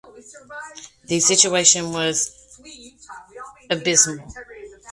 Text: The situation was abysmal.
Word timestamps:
The 1.05 1.19
situation 1.19 1.93
was 1.93 2.31
abysmal. 3.69 4.33